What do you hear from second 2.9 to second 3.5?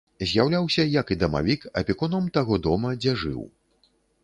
дзе жыў.